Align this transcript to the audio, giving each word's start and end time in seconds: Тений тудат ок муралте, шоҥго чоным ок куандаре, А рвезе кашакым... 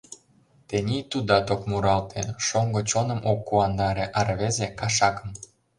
Тений 0.67 1.03
тудат 1.11 1.47
ок 1.53 1.61
муралте, 1.69 2.21
шоҥго 2.45 2.81
чоным 2.89 3.19
ок 3.31 3.39
куандаре, 3.47 4.05
А 4.17 4.19
рвезе 4.27 4.67
кашакым... 4.79 5.29